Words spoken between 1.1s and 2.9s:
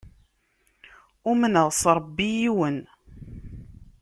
Umneɣ s Ṛebbi yiwen.